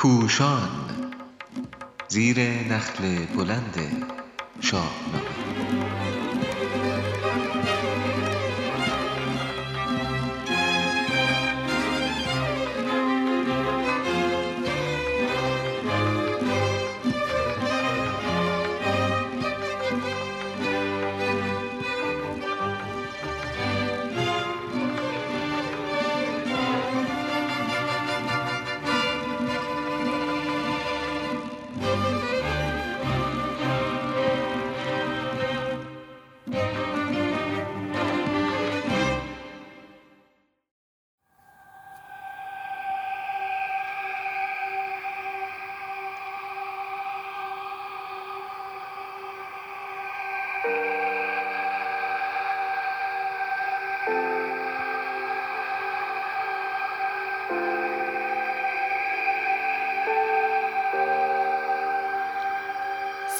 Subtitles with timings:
[0.00, 0.70] پوشان
[2.08, 3.76] زیر نخل بلند
[4.60, 5.39] شاهنامه.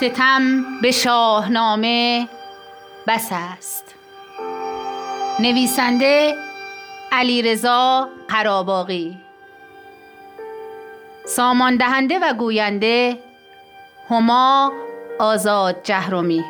[0.00, 2.28] ستم به شاهنامه
[3.06, 3.94] بس است.
[5.40, 6.34] نویسنده
[7.12, 9.18] علیرضا قراباغی.
[11.26, 13.18] سامان دهنده و گوینده
[14.10, 14.72] هما
[15.18, 16.44] آزاد جهرومی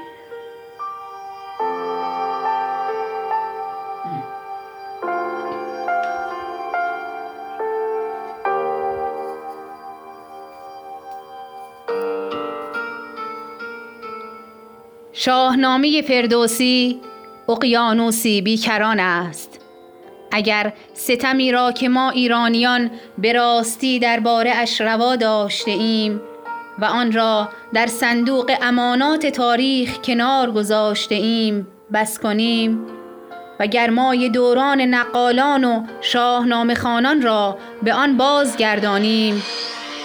[15.23, 17.01] شاهنامه فردوسی
[17.49, 19.61] اقیانوسی بیکران است.
[20.33, 26.21] اگر ستمی را که ما ایرانیان به راستی درباره اش روا داشته ایم
[26.79, 32.87] و آن را در صندوق امانات تاریخ کنار گذاشته ایم بس کنیم؟
[33.61, 39.43] و گرمای دوران نقالان و شاهنامه خانان را به آن بازگردانیم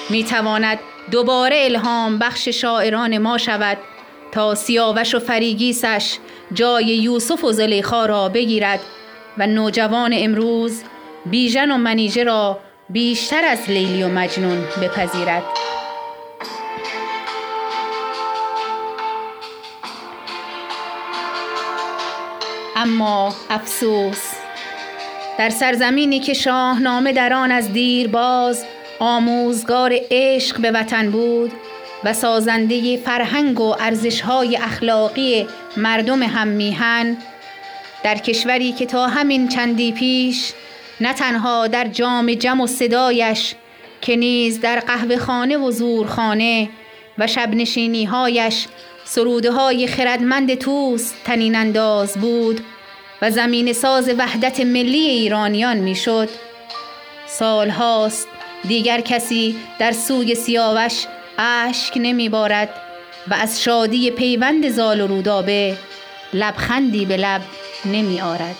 [0.09, 0.79] می‌تواند
[1.11, 3.77] دوباره الهام بخش شاعران ما شود.
[4.35, 6.17] تا سیاوش و فریگیسش
[6.53, 8.79] جای یوسف و زلیخا را بگیرد
[9.37, 10.83] و نوجوان امروز
[11.25, 12.59] بیژن و منیژه را
[12.89, 15.43] بیشتر از لیلی و مجنون بپذیرد.
[22.75, 24.33] اما افسوس
[25.37, 28.65] در سرزمینی که شاهنامه در آن از دیر باز
[28.99, 31.51] آموزگار عشق به وطن بود
[32.05, 37.17] و سازنده فرهنگ و ارزشهای اخلاقی مردم هم میهن
[38.03, 40.53] در کشوری که تا همین چندی پیش
[41.01, 43.55] نه تنها در جام جم و صدایش
[44.01, 46.69] که نیز در قهوه خانه و زورخانه
[47.17, 48.67] و شبنشینی هایش
[49.05, 52.61] سروده های خردمند توست تنین انداز بود
[53.21, 56.29] و زمین ساز وحدت ملی ایرانیان می‌شد.
[57.27, 58.27] سال هاست
[58.67, 61.05] دیگر کسی در سوی سیاوش
[61.37, 62.69] اشک نمی بارد
[63.27, 65.77] و از شادی پیوند زال و رودابه
[66.33, 67.41] لبخندی به لب
[67.85, 68.55] نمی آرد.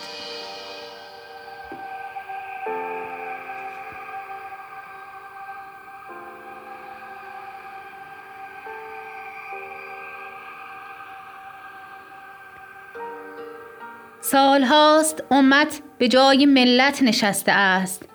[14.21, 18.05] سال هاست امت به جای ملت نشسته است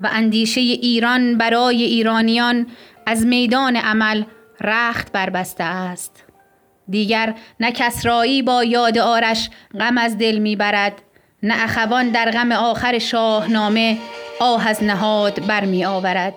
[0.00, 2.66] و اندیشه ایران برای ایرانیان
[3.10, 4.24] از میدان عمل
[4.60, 6.24] رخت بربسته است.
[6.88, 9.50] دیگر نه کسرایی با یاد آرش
[9.80, 11.02] غم از دل می‌برد
[11.42, 13.98] نه اخوان در غم آخر شاهنامه
[14.40, 16.34] آه از نهاد برمی آورد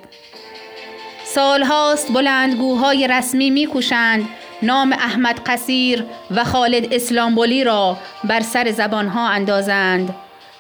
[1.24, 4.26] سالهاست بلندگوهای رسمی میکوشند
[4.62, 10.16] نام احمد قصیر و خالد اسلامبولی را بر سر زبانها اندازند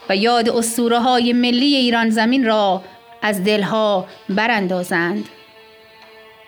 [0.10, 2.82] و یاد اسطوره های ملی ایران زمین را
[3.22, 5.30] از دلها براندازند.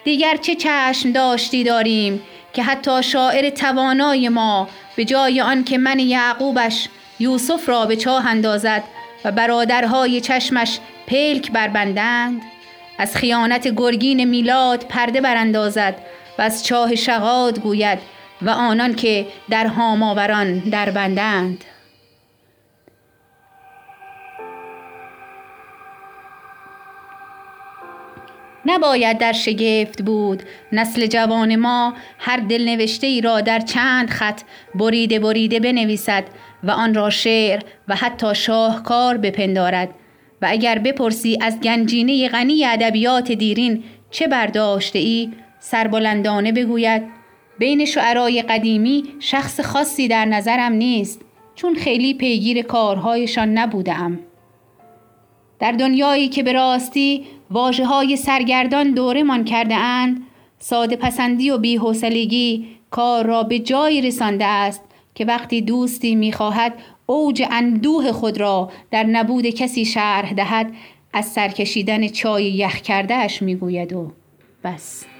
[0.05, 2.21] دیگر چه چشم داشتی داریم
[2.53, 6.89] که حتی شاعر توانای ما به جای آن که من یعقوبش
[7.19, 8.83] یوسف را به چاه اندازد
[9.25, 12.41] و برادرهای چشمش پلک بربندند؟
[12.97, 15.95] از خیانت گرگین میلاد پرده براندازد
[16.37, 17.99] و از چاه شغاد گوید
[18.41, 21.63] و آنان که در هاماوران دربندند
[28.65, 30.43] نباید در شگفت بود.
[30.71, 34.41] نسل جوان ما هر دلنوشته ای را در چند خط
[34.75, 36.23] بریده بریده بنویسد
[36.63, 39.89] و آن را شعر و حتی شاهکار بپندارد.
[40.41, 47.03] و اگر بپرسی از گنجینه غنی ادبیات دیرین چه برداشته ای سربلندانه بگوید
[47.59, 51.21] بین شعرای قدیمی شخص خاصی در نظرم نیست
[51.55, 54.19] چون خیلی پیگیر کارهایشان نبودم
[55.59, 60.21] در دنیایی که به راستی واجه های سرگردان دورمان کرده اند
[60.59, 64.81] ساده پسندی و بیحوصلگی کار را به جایی رسانده است
[65.15, 66.73] که وقتی دوستی می‌خواهد
[67.05, 70.73] اوج اندوه خود را در نبود کسی شرح دهد.
[71.13, 74.11] از سرکشیدن چای یخ کردهش می‌گوید و
[74.63, 75.14] بس.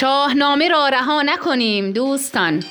[0.00, 2.62] شاهنامه را رها نکنیم دوستان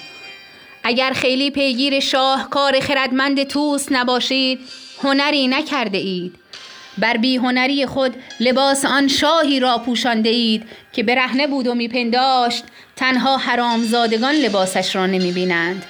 [0.84, 4.60] اگر خیلی پیگیر شاهکار خردمند توس نباشید
[5.04, 6.36] هنری نکرده اید
[6.98, 10.64] بر بی هنری خود لباس آن شاهی را پوشانده اید
[10.94, 12.64] که برهنه بود و میپنداشت
[12.96, 15.86] تنها حرامزادگان لباسش را نمی بینند.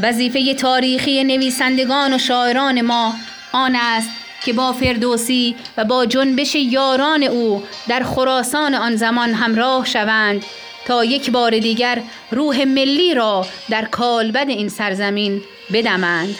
[0.00, 3.14] وظیفه تاریخی نویسندگان و شاعران ما
[3.52, 4.10] آن است
[4.44, 10.44] که با فردوسی و با جنبش یاران او در خراسان آن زمان همراه شوند
[10.86, 15.42] تا یک بار دیگر روح ملی را در کالبد این سرزمین
[15.72, 16.34] بدمند.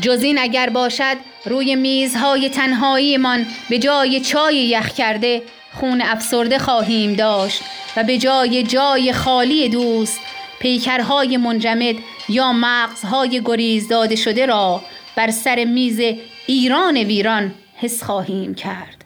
[0.00, 5.42] جز این اگر باشد روی میزهای تنهاییمان به جای چای یخ کرده
[5.74, 7.62] خون افسرده خواهیم داشت
[7.96, 10.20] و به جای جای خالی دوست
[10.58, 11.96] پیکرهای منجمد
[12.28, 14.82] یا مغزهای گریز داده شده را
[15.16, 16.00] بر سر میز
[16.46, 19.04] ایران ویران حس خواهیم کرد.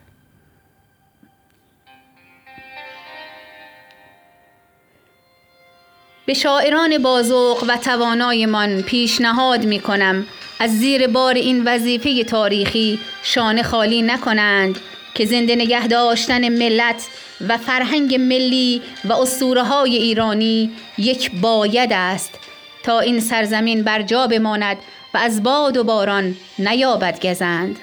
[6.26, 10.26] به شاعران بازوق و توانایمان پیشنهاد می کنم.
[10.60, 14.78] از زیر بار این وظیفه تاریخی شانه خالی نکنند
[15.14, 17.06] که زنده نگه داشتن ملت
[17.48, 22.39] و فرهنگ ملی و اسطوره های ایرانی یک باید است
[22.82, 24.76] تا این سرزمین بر جا بماند
[25.14, 27.76] و از باد و باران نیابد گزند.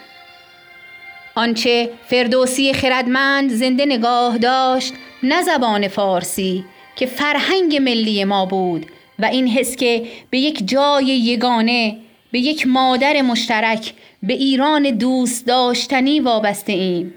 [1.35, 6.65] آنچه فردوسی خردمند زنده نگاه داشت نه زبان فارسی
[6.95, 8.85] که فرهنگ ملی ما بود
[9.19, 11.97] و این حس که به یک جای یگانه
[12.31, 13.93] به یک مادر مشترک
[14.23, 17.13] به ایران دوست داشتنی وابسته ایم.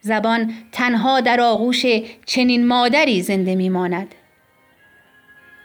[0.00, 1.86] زبان تنها در آغوش
[2.26, 4.14] چنین مادری زنده میماند.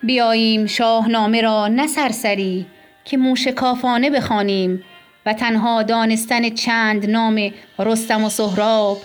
[0.05, 2.65] بیاییم شاهنامه را نه سرسری
[3.05, 4.83] که موشکافانه بخوانیم
[5.25, 9.01] و تنها دانستن چند نام رستم و سهراب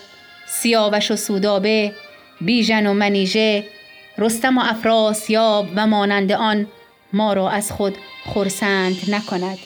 [0.47, 1.93] سیاوش و سودابه
[2.41, 3.65] بیژن و منیژه
[4.19, 6.67] رستم و افراسیاب و مانند آن
[7.13, 7.99] ما را از خود
[8.35, 9.59] خرسند نکند.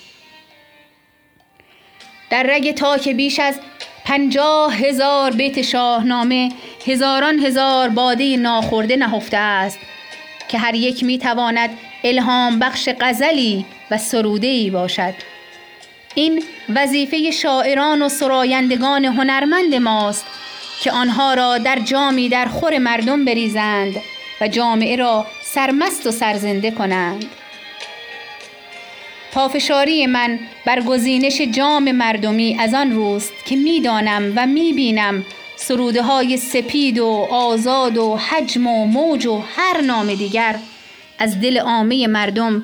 [2.30, 3.60] در رگ تاک بیش از
[4.04, 6.52] پنجاه هزار بیت شاهنامه
[6.87, 9.78] هزاران هزار باده ناخورده نهفته است.
[10.49, 11.70] که هر یک می تواند
[12.05, 15.14] الهام بخش غزلی و سروده ای باشد.
[16.14, 16.43] این
[16.75, 20.26] وظیفه شاعران و سرایندگان هنرمند ماست
[20.81, 23.94] که آنها را در جامی در خور مردم بریزند
[24.41, 27.25] و جامعه را سرمست و سرزنده کنند.
[29.32, 35.25] پافشاری من بر گزینش جام مردمی از آن روست که می‌دانم و می‌بینم
[35.56, 40.56] سروده های سپید و آزاد و حجم و موج و هر نام دیگر
[41.18, 42.62] از دل عامه مردم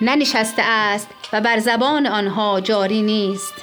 [0.00, 3.54] ننشسته است و بر زبان آنها جاری نیست.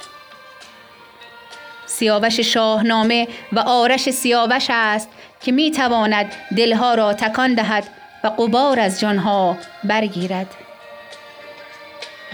[1.86, 5.08] سیاوش شاهنامه و آرش سیاوش است
[5.40, 7.88] که می تواند دلها را تکان دهد
[8.24, 10.54] و قبار از جانها برگیرد.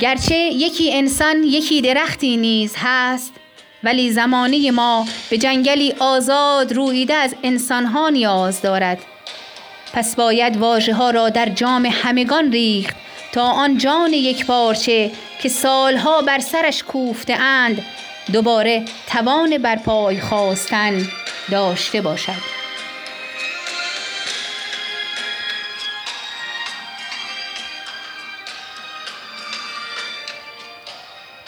[0.01, 3.33] گرچه یکی انسان یکی درختی نیز هست
[3.85, 8.99] ولی زمانی ما به جنگلی آزاد رویده از انسانها نیاز دارد.
[9.93, 12.97] پس باید واژه ها را در جام همگان ریخت
[13.33, 15.11] تا آن جان یک پارچه
[15.43, 17.85] که سالها بر سرش کوفته اند
[18.33, 21.07] دوباره توان بر پای خواستن
[21.51, 22.60] داشته باشد.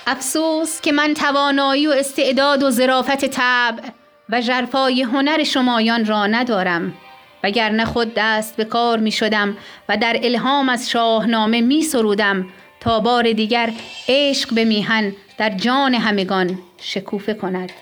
[0.07, 3.83] افسوس که من توانایی و استعداد و ظرافت طبع
[4.29, 6.95] و جرفای هنر شمایان را ندارم
[7.45, 9.57] وگرنه خود دست به کار می شدم
[9.89, 12.47] و در الهام از شاهنامه می سرودم
[12.81, 13.73] تا بار دیگر
[14.09, 17.73] عشق به میهن در جان همگان شکوفه کند.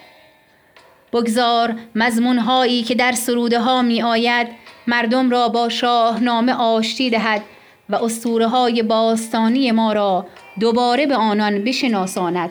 [1.12, 4.49] بگذار مضمونهایی که در سروده ها می آید
[4.87, 7.43] مردم را با شاهنامه آشتی دهد
[7.89, 10.27] و اسطوره های باستانی ما را
[10.61, 12.50] دوباره به آنان بشناساند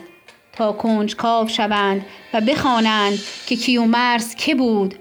[0.52, 4.94] تا کنجکاو شوند و بخوانند که کیومرس که بود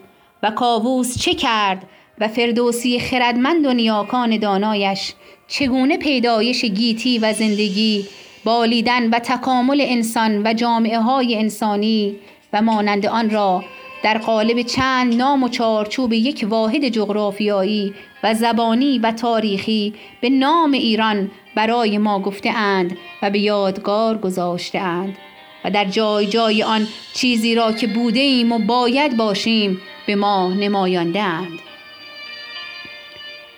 [0.44, 1.84] و کاووس چه کرد
[2.20, 5.14] و فردوسی خردمند و نیاکان دانایش
[5.48, 8.06] چگونه پیدایش گیتی و زندگی
[8.44, 12.16] بالیدن و تکامل انسان و جامعه های انسانی
[12.54, 13.64] و مانند آن را
[14.04, 20.72] در قالب چند نام و چارچوب یک واحد جغرافیایی و زبانی و تاریخی به نام
[20.72, 25.18] ایران برای ما گفته اند و به یادگار گذاشته اند
[25.66, 30.54] و در جای جای آن چیزی را که بوده ایم و باید باشیم به ما
[30.54, 31.60] نمایانده اند.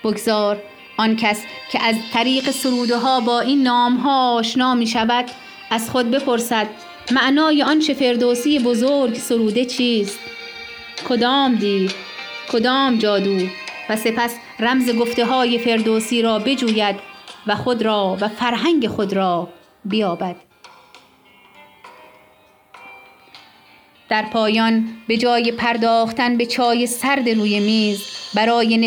[0.04, 0.62] بگذار
[0.98, 5.26] آن کس که از طریق سروده ها با این نام ها آشنا می شود
[5.70, 6.68] از خود بپرسد
[7.12, 10.20] معنای آنچه فردوسی بزرگ سروده چیست؟
[11.04, 11.92] کدام دیر
[12.52, 13.48] کدام جادو؟
[13.90, 16.96] و سپس رمز گفته های فردوسی را بجوید
[17.48, 19.50] و خود را و فرهنگ خود را
[19.86, 20.36] بیابد.
[24.10, 28.04] در پایان به جای پرداختن به چای سرد روی میز
[28.36, 28.78] برای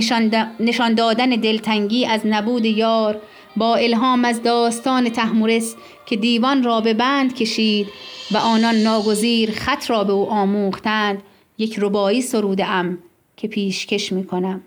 [0.60, 3.20] نشان دادن دلتنگی از نبود یار
[3.56, 5.74] با الهام از داستان تحمورس
[6.06, 7.88] که دیوان را به بند کشید
[8.30, 11.22] و آنان ناگزیر خط را به او آموختند
[11.58, 12.98] یک ربایی سروده ام
[13.36, 14.62] که پیشکش می کنم.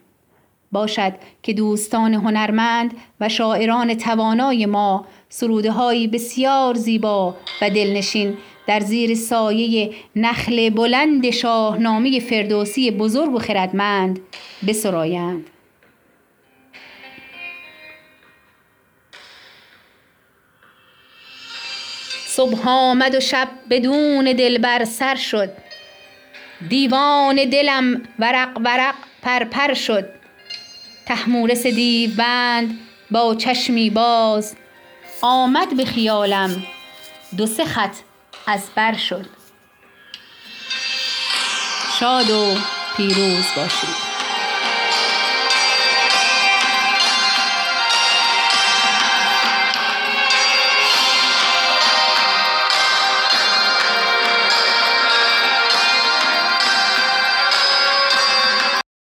[0.72, 1.13] باشد
[1.44, 9.15] که دوستان هنرمند و شاعران توانای ما سروده هایی بسیار زیبا و دلنشین در زیر
[9.15, 14.20] سایه نخل بلند شاهنامه فردوسی بزرگ و خردمند
[14.67, 15.50] بسرایند
[22.27, 25.66] صبح آمد و شب بدون دلبر سر شد
[26.70, 30.10] دیوان دلم ورق ورق پرپر شد.
[31.06, 32.80] تحمورس دیو بند
[33.12, 34.56] با چشمی باز.
[35.22, 36.64] آمد به خیالم
[37.38, 37.96] دو سه خط
[38.48, 39.26] از بر شد.
[42.00, 42.56] شاد و
[42.98, 44.07] پیروز باشید.